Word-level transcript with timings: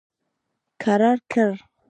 کرار 0.81 1.17
کړ. 1.31 1.47